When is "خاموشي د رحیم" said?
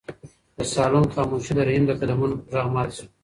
1.13-1.83